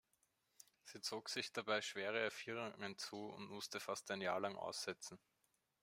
Sie 0.83 0.99
zog 0.99 1.29
sich 1.29 1.53
dabei 1.53 1.79
schwere 1.83 2.17
Erfrierungen 2.17 2.97
zu 2.97 3.27
und 3.27 3.51
musste 3.51 3.79
fast 3.79 4.09
ein 4.09 4.21
Jahr 4.21 4.39
lang 4.39 4.55
aussetzen. 4.55 5.19